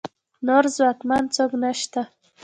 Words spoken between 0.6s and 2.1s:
ځواکمن څوک نشته